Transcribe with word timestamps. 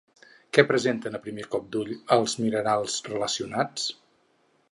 Què 0.57 0.63
presenten 0.69 1.17
a 1.17 1.21
primer 1.25 1.45
cop 1.55 1.67
d'ull 1.75 1.91
els 2.17 2.35
minerals 2.45 2.97
relacionats? 3.11 3.87